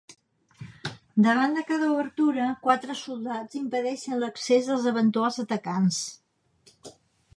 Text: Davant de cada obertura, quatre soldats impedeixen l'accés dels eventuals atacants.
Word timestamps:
Davant 1.25 1.51
de 1.57 1.63
cada 1.67 1.89
obertura, 1.95 2.47
quatre 2.63 2.95
soldats 3.03 3.59
impedeixen 3.61 4.19
l'accés 4.25 4.71
dels 4.71 4.89
eventuals 4.93 5.39
atacants. 5.45 6.01